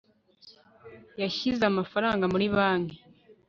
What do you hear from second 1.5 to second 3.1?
amafaranga muri banki